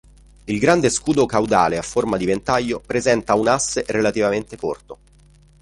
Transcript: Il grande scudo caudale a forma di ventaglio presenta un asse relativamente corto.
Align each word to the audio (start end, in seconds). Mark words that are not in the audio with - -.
Il 0.45 0.57
grande 0.57 0.89
scudo 0.89 1.27
caudale 1.27 1.77
a 1.77 1.83
forma 1.83 2.17
di 2.17 2.25
ventaglio 2.25 2.79
presenta 2.79 3.35
un 3.35 3.47
asse 3.47 3.83
relativamente 3.87 4.57
corto. 4.57 4.97